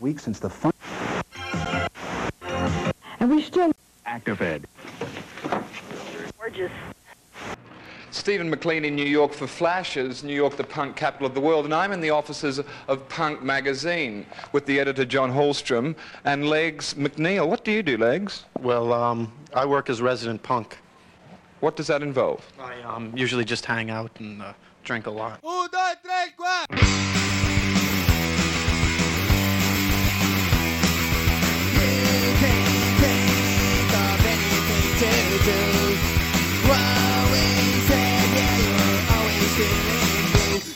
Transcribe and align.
weeks 0.00 0.24
since 0.24 0.38
the 0.38 0.50
fun. 0.50 0.72
And 3.20 3.30
we 3.30 3.42
still. 3.42 3.72
ActiveEd. 4.06 4.64
Gorgeous. 6.38 6.72
Stephen 8.10 8.48
McLean 8.48 8.84
in 8.84 8.96
New 8.96 9.04
York 9.04 9.32
for 9.32 9.46
Flashes, 9.46 10.24
New 10.24 10.34
York, 10.34 10.56
the 10.56 10.64
punk 10.64 10.96
capital 10.96 11.26
of 11.26 11.34
the 11.34 11.40
world, 11.40 11.66
and 11.66 11.74
I'm 11.74 11.92
in 11.92 12.00
the 12.00 12.10
offices 12.10 12.60
of 12.88 13.08
Punk 13.08 13.42
Magazine 13.42 14.26
with 14.52 14.66
the 14.66 14.80
editor 14.80 15.04
John 15.04 15.30
Holmstrom 15.30 15.94
and 16.24 16.48
Legs 16.48 16.94
McNeil. 16.94 17.46
What 17.46 17.64
do 17.64 17.70
you 17.70 17.82
do, 17.82 17.96
Legs? 17.96 18.44
Well, 18.60 18.92
um, 18.92 19.32
I 19.54 19.66
work 19.66 19.90
as 19.90 20.00
resident 20.00 20.42
punk. 20.42 20.78
What 21.60 21.76
does 21.76 21.86
that 21.88 22.02
involve? 22.02 22.46
I 22.58 22.80
um, 22.82 23.12
usually 23.16 23.44
just 23.44 23.64
hang 23.66 23.90
out 23.90 24.10
and 24.20 24.42
uh, 24.42 24.52
drink 24.84 25.06
a 25.06 25.10
lot. 25.10 25.40
Dos, 25.42 25.68
tres, 26.02 26.30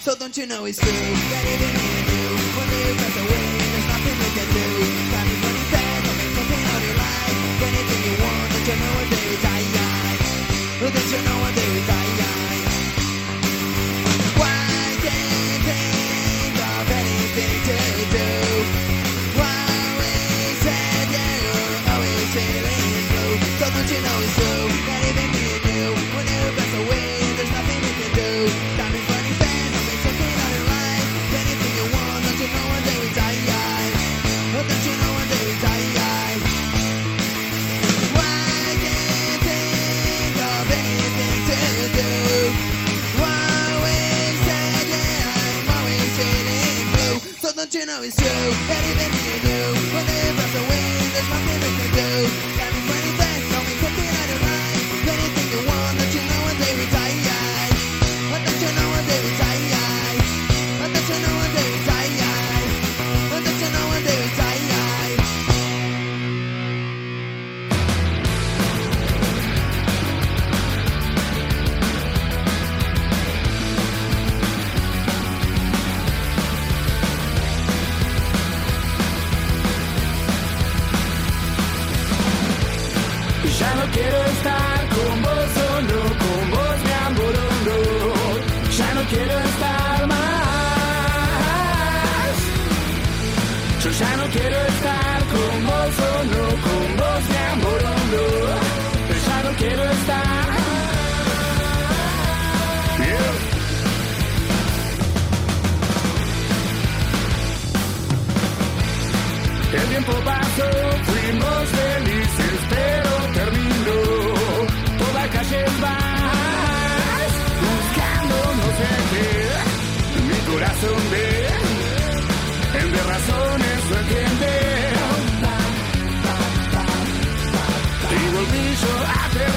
So 0.02 0.14
don't 0.16 0.36
you 0.36 0.46
know 0.46 0.64
it's 0.64 0.78
true 0.78 0.90
that 0.90 1.44
even 1.46 1.72
if 1.72 2.06
you 2.10 2.26
when 2.58 2.68
you 2.74 2.94
pass 2.94 3.16
away, 3.22 3.46
there's 3.72 3.88
nothing 3.88 4.16
we 4.18 4.28
can 4.34 4.48
do. 4.50 4.66
Time 5.14 5.28
is 5.30 5.38
running 5.42 5.68
fast, 5.70 6.04
don't 6.04 6.18
make 6.18 6.34
something 6.36 6.62
out 6.70 6.82
your 6.82 6.96
life. 6.98 7.62
Anything 7.62 8.00
you 8.06 8.14
want, 8.22 8.52
don't 8.52 8.66
you 8.66 8.76
know 8.82 8.94
it's 9.02 9.10
very 9.14 9.38
tight. 9.42 9.71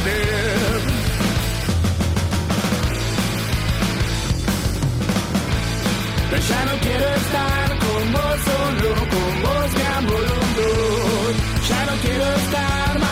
dead. 0.05 0.45
Ya 6.49 6.66
no 6.66 6.79
quiero 6.79 7.07
estar 7.21 7.79
como 7.85 8.19
solo, 8.47 8.89
como 9.13 9.49
Ya 11.69 11.85
no 11.85 11.93
quiero 12.03 12.25
estar 12.35 13.04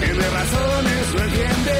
que 0.00 0.12
de 0.14 0.30
razones 0.30 1.14
no 1.14 1.20
entiende. 1.24 1.78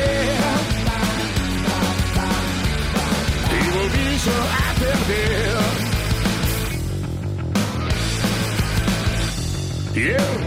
Y 3.58 3.70
volví 3.76 4.08
yo 4.24 4.36
a 4.60 4.74
perder. 4.80 5.52
Yeah. 9.94 10.41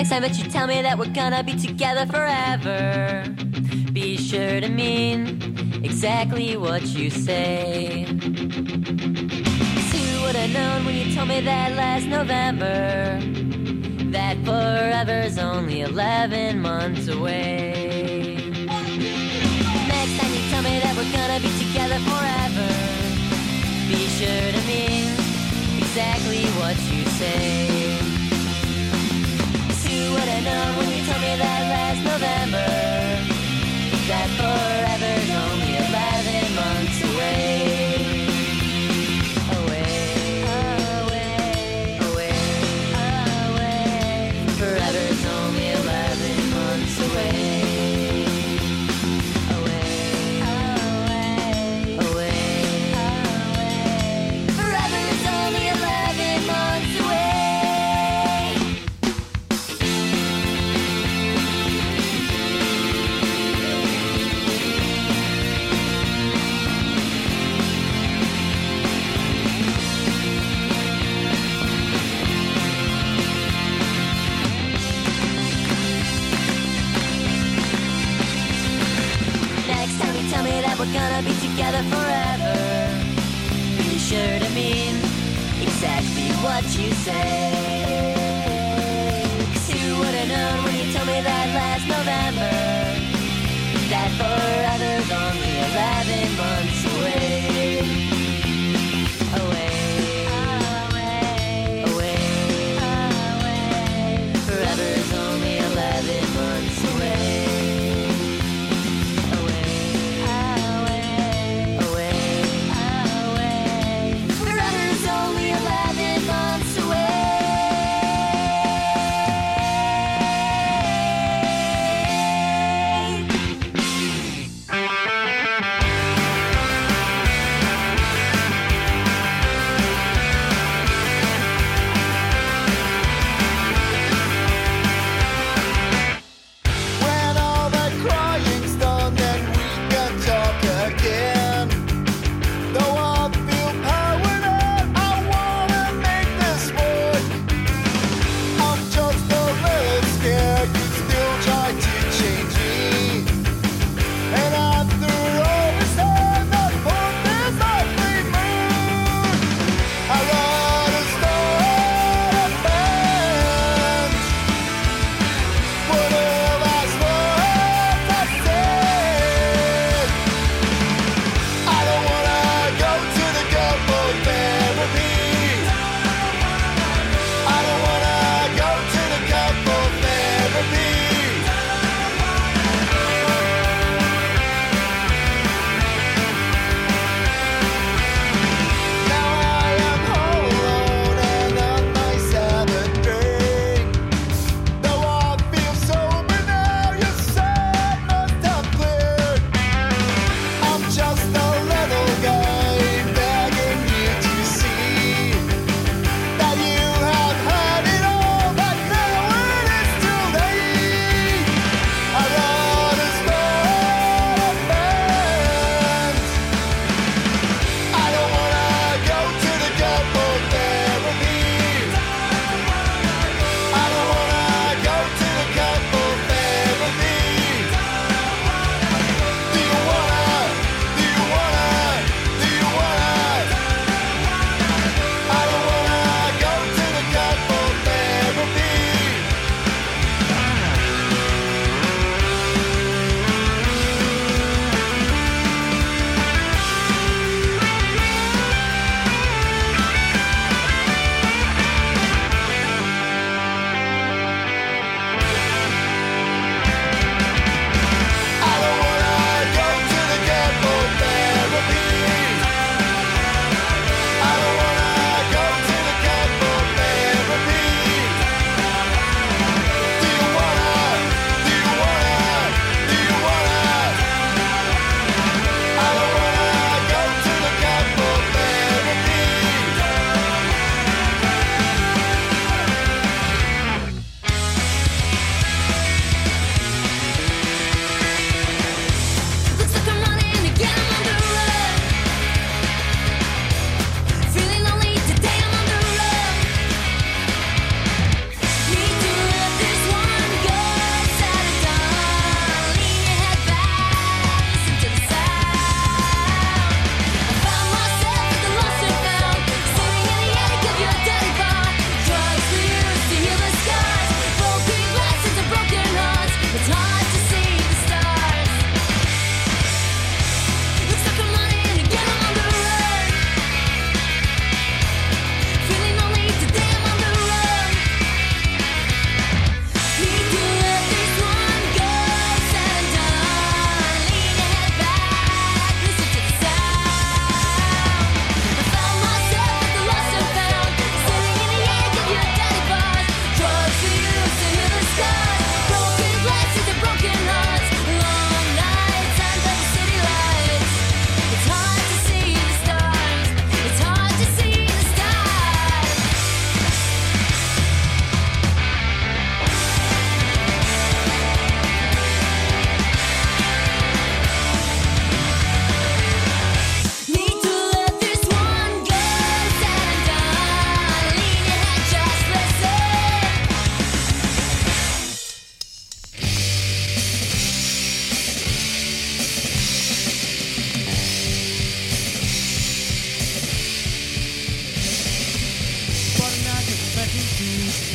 Next 0.00 0.08
time 0.08 0.22
that 0.22 0.38
you 0.38 0.48
tell 0.48 0.66
me 0.66 0.80
that 0.80 0.98
we're 0.98 1.12
gonna 1.12 1.44
be 1.44 1.54
together 1.54 2.06
forever, 2.06 3.22
be 3.92 4.16
sure 4.16 4.58
to 4.58 4.68
mean 4.70 5.82
exactly 5.84 6.56
what 6.56 6.80
you 6.86 7.10
say. 7.10 8.06
Who 8.08 8.22
would 10.22 10.36
have 10.36 10.52
known 10.54 10.86
when 10.86 10.94
you 10.94 11.14
told 11.14 11.28
me 11.28 11.42
that 11.42 11.74
last 11.74 12.06
November? 12.06 13.20
That 14.10 14.38
forever's 14.42 15.36
only 15.36 15.82
11 15.82 16.62
months 16.62 17.08
away. 17.08 18.36
Next 19.86 20.18
time 20.18 20.32
you 20.32 20.42
tell 20.48 20.62
me 20.62 20.80
that 20.80 20.94
we're 20.96 21.12
gonna 21.12 21.40
be 21.40 21.52
together 21.62 21.98
forever, 22.08 22.72
be 23.86 24.08
sure 24.16 24.50
to 24.50 24.62
mean 24.66 25.12
exactly 25.76 26.46
what 26.58 26.78
you 26.90 27.04
say 27.20 27.99
know 30.44 30.74
when 30.78 30.88
you 30.88 31.04
told 31.04 31.20
me 31.20 31.36
that 31.36 31.62
last 31.74 32.00
November 32.02 32.66
that 34.08 34.28
forever's 34.38 35.30
only 35.30 35.69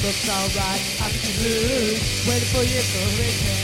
Looks 0.05 0.29
alright, 0.29 0.85
could 1.01 1.25
you 1.25 1.50
lose? 1.50 1.97
Waiting 2.29 2.50
for 2.53 2.62
you 2.62 2.77
for 2.77 3.01
a 3.01 3.09
correction. 3.17 3.57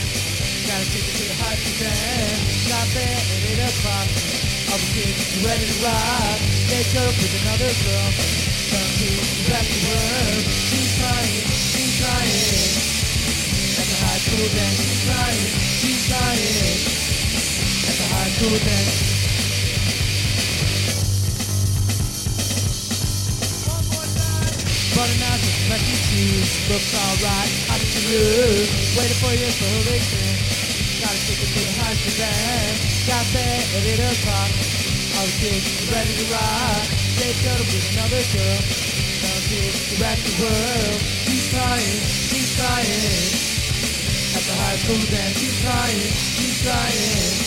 Gotta 0.66 0.90
take 0.90 1.06
it 1.06 1.14
to 1.14 1.24
the 1.30 1.38
high 1.38 1.54
stand. 1.54 2.34
Got 2.66 2.86
there 2.98 3.14
at 3.14 3.62
8 3.62 3.70
o'clock. 3.70 4.10
All 4.74 4.80
the 4.82 4.90
kids 4.90 5.22
ready 5.46 5.70
to 5.70 5.76
rock. 5.86 6.38
They 6.66 6.82
up 6.98 7.14
with 7.14 7.34
another 7.46 7.70
girl. 7.86 8.10
Some 8.74 8.90
kids 8.98 9.30
back 9.46 9.70
to 9.70 9.78
work. 9.86 10.42
She's 10.66 10.90
crying, 10.98 11.46
she's 11.46 11.94
crying. 12.02 12.74
At 13.78 13.86
the 13.86 13.98
high 14.02 14.20
school 14.26 14.48
dance, 14.50 14.82
she's 14.82 15.02
crying, 15.06 15.46
she's 15.78 16.02
crying. 16.10 16.74
At 17.86 17.96
the 18.02 18.06
high 18.18 18.30
school 18.34 18.58
dance. 18.66 19.11
Running 25.02 25.18
out 25.26 25.42
with 25.42 25.66
messy 25.66 25.98
shoes, 25.98 26.70
looks 26.70 26.94
alright, 26.94 27.50
how 27.66 27.74
did 27.74 27.90
you 27.90 28.22
lose? 28.22 28.70
Waiting 28.94 29.18
for 29.18 29.34
your 29.34 29.50
probation, 29.58 30.30
gotta 31.02 31.18
take 31.26 31.42
it 31.42 31.50
to 31.50 31.58
the 31.58 31.74
high 31.82 31.98
school 31.98 32.22
band. 32.22 32.78
Got 33.10 33.26
there 33.34 33.66
at 33.66 33.98
8 33.98 34.14
o'clock, 34.14 34.50
all 35.18 35.26
the 35.26 35.34
kids 35.42 35.90
ready 35.90 36.14
to 36.22 36.26
rock. 36.30 36.86
They 37.18 37.34
up 37.50 37.66
with 37.66 37.82
another 37.98 38.22
girl, 38.30 38.62
now 39.26 39.42
kids 39.50 39.74
to 39.90 39.94
wreck 39.98 40.22
the 40.22 40.34
world. 40.38 40.98
She's 41.26 41.50
crying, 41.50 41.98
she's 42.30 42.50
crying, 42.54 43.26
at 44.38 44.44
the 44.46 44.54
high 44.54 44.78
school 44.86 45.02
dance. 45.10 45.34
She's 45.34 45.58
crying, 45.66 46.14
she's 46.14 46.62
crying, 46.62 47.42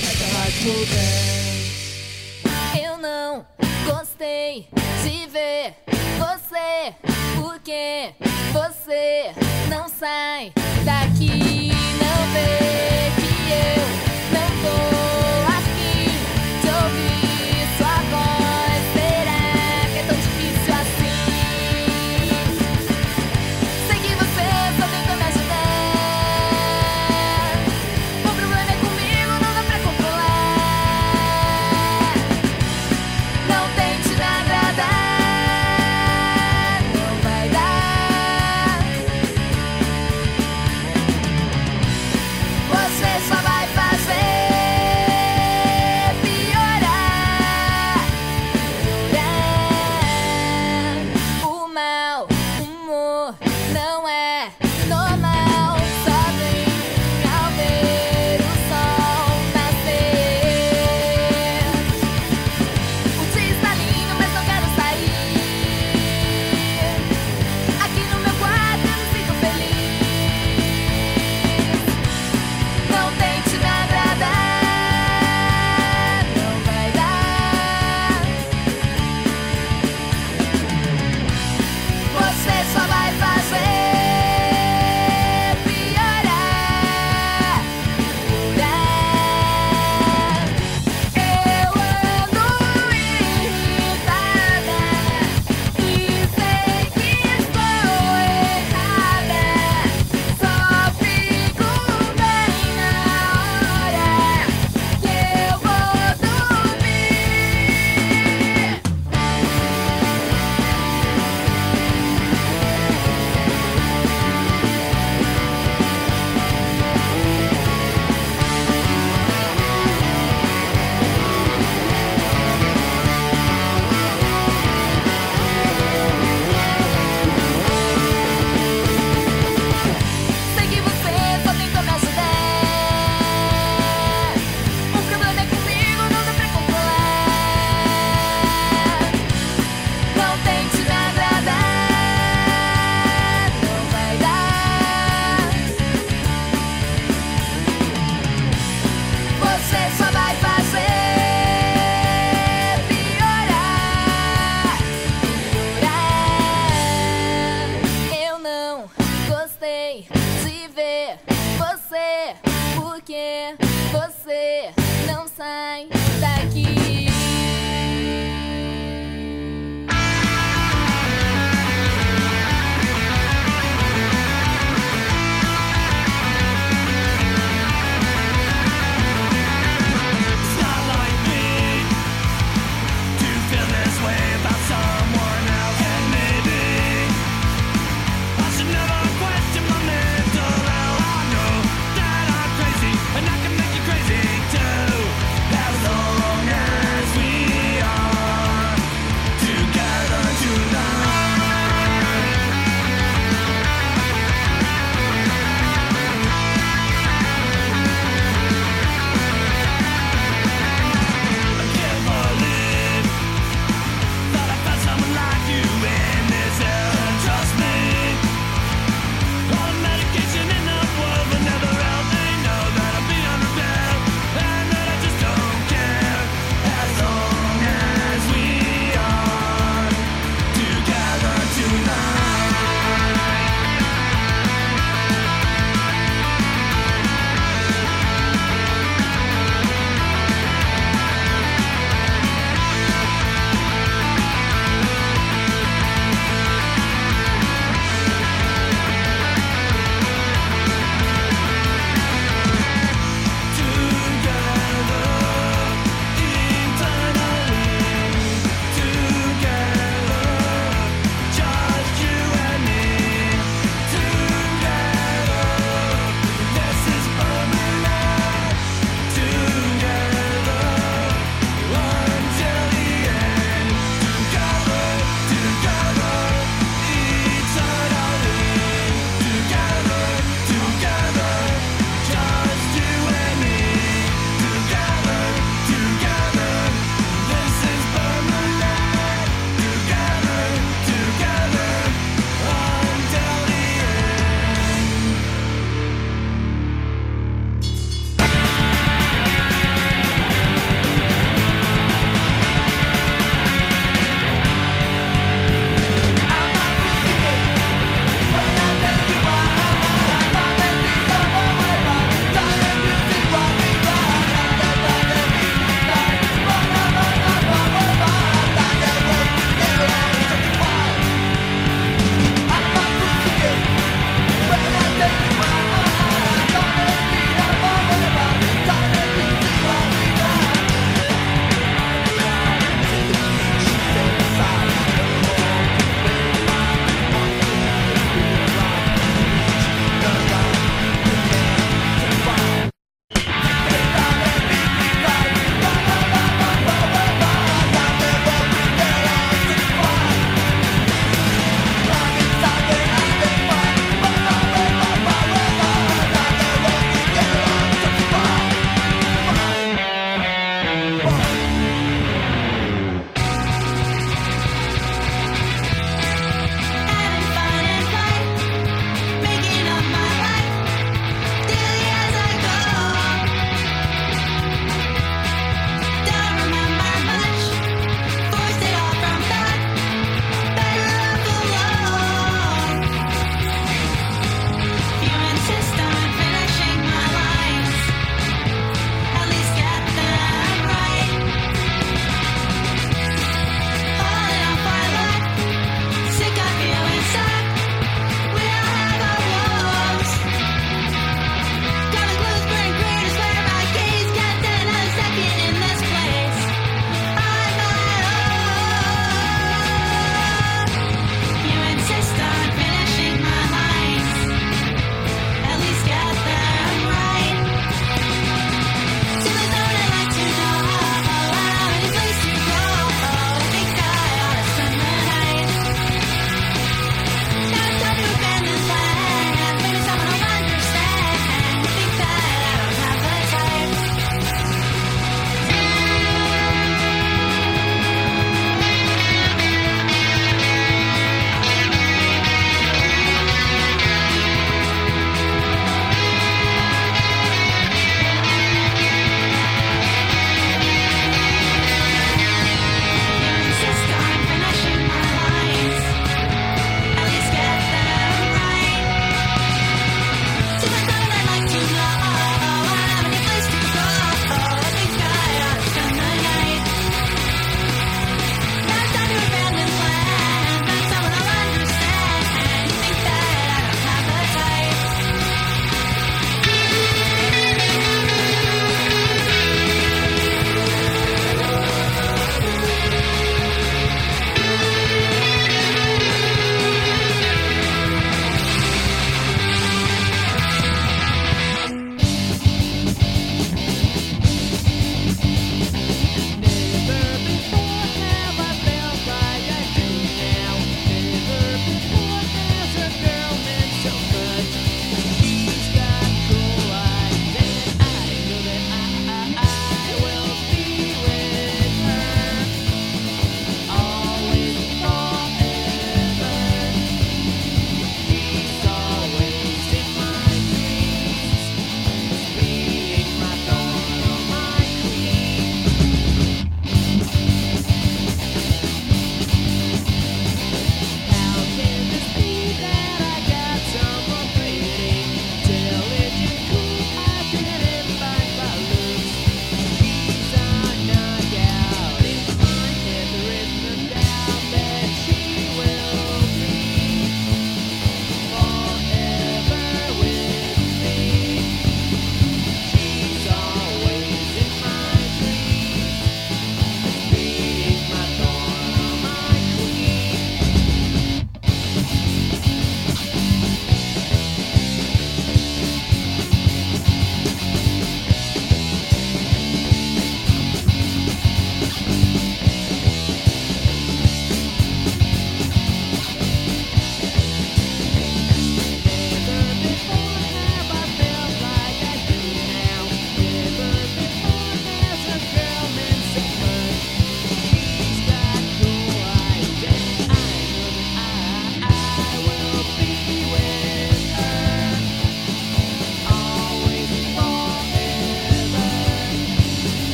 at 0.00 0.16
the 0.16 0.28
high 0.32 0.54
school 0.64 0.80
dance. 0.88 1.44
Eu 2.80 2.96
não 2.96 3.44
gostei 3.84 4.64
de 5.04 5.28
ver 5.28 5.83
você, 6.18 6.94
porque 7.40 8.14
você 8.52 9.32
não 9.68 9.88
sai 9.88 10.52
daqui. 10.84 11.72
Não 12.00 12.32
vê 12.32 12.93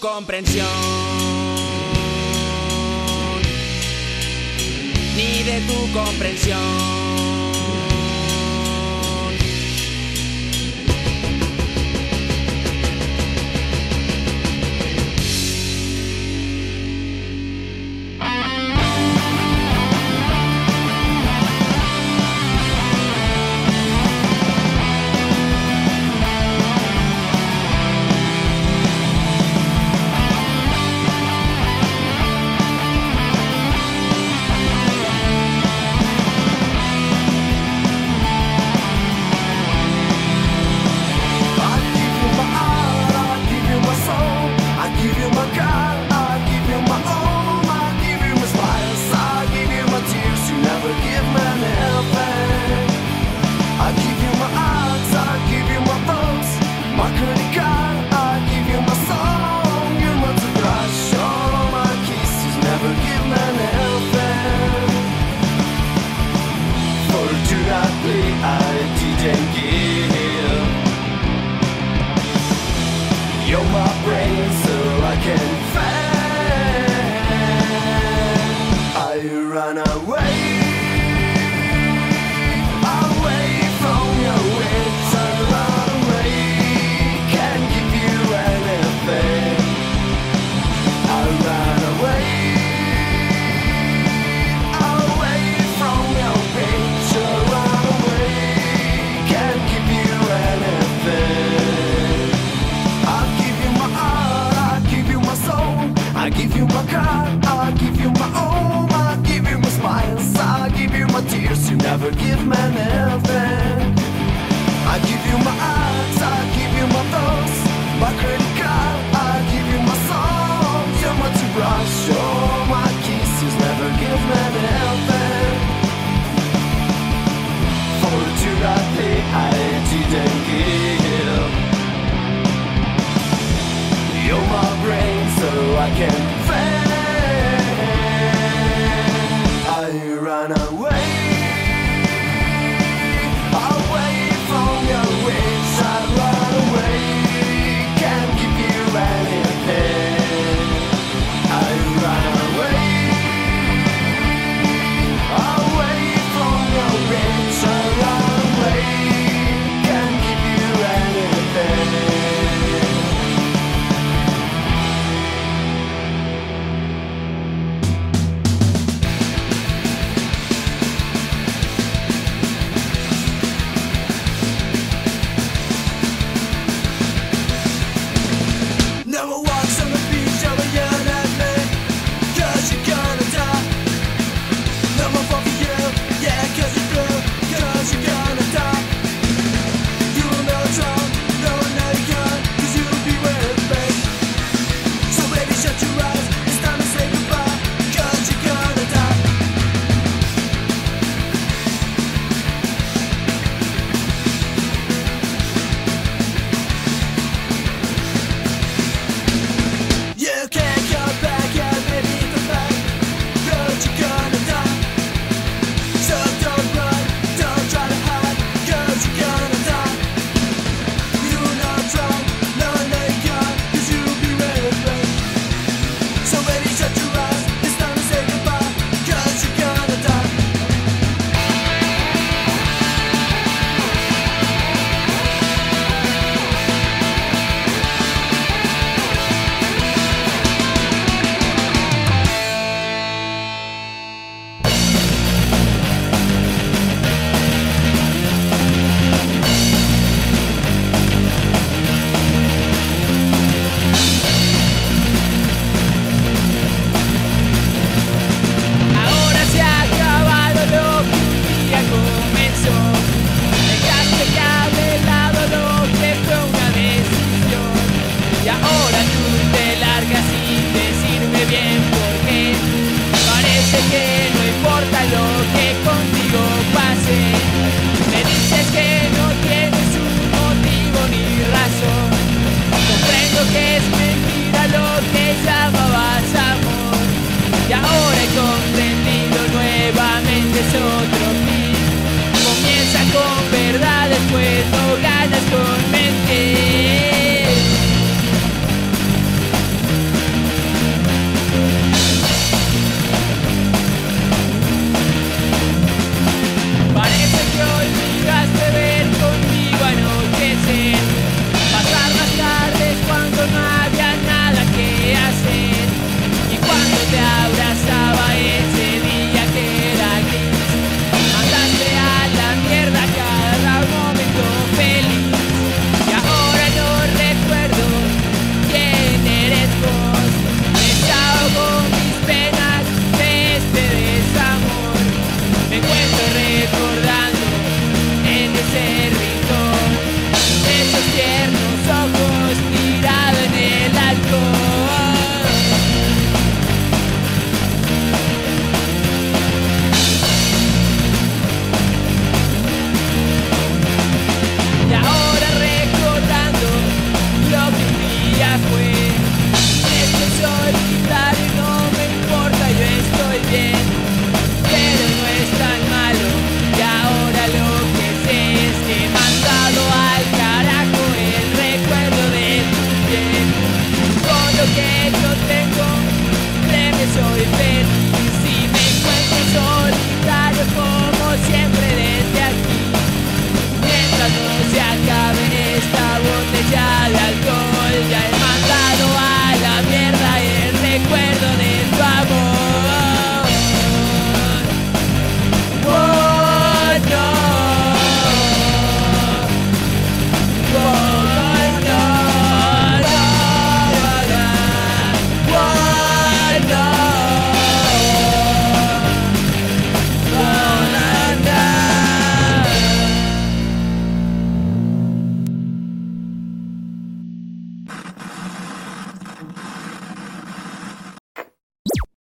comprensión. 0.00 0.66
Ni 5.16 5.42
de 5.44 5.60
tu 5.68 5.92
comprensión. 5.92 7.09